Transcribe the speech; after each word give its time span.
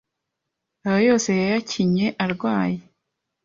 aya 0.87 0.99
yose 1.07 1.29
yayakinye 1.39 2.05
arwaye, 2.23 2.79